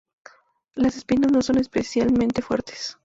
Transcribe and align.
Las 0.73 0.97
espinas 0.97 1.31
no 1.31 1.43
son 1.43 1.59
especialmente 1.59 2.41
fuertes. 2.41 2.97